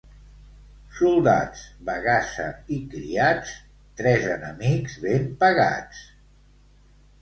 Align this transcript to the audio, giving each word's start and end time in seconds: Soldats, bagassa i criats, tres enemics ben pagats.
Soldats, 0.99 1.61
bagassa 1.91 2.47
i 2.79 2.79
criats, 2.95 3.55
tres 4.03 4.29
enemics 4.41 5.01
ben 5.09 5.33
pagats. 5.47 6.07